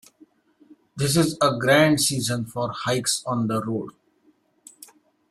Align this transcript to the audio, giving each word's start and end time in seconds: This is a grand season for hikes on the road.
This 0.95 1.15
is 1.15 1.37
a 1.39 1.55
grand 1.55 2.01
season 2.01 2.45
for 2.47 2.71
hikes 2.71 3.23
on 3.27 3.45
the 3.45 3.61
road. 3.63 3.91